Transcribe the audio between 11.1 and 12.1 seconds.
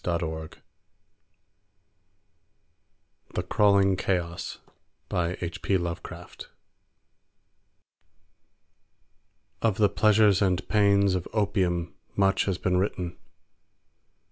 of opium